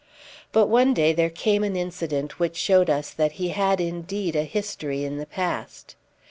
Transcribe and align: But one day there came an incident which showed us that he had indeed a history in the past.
But 0.51 0.65
one 0.65 0.95
day 0.95 1.13
there 1.13 1.29
came 1.29 1.63
an 1.63 1.75
incident 1.75 2.39
which 2.39 2.57
showed 2.57 2.89
us 2.89 3.11
that 3.11 3.33
he 3.33 3.49
had 3.49 3.79
indeed 3.79 4.35
a 4.35 4.45
history 4.45 5.03
in 5.03 5.19
the 5.19 5.27
past. 5.27 5.95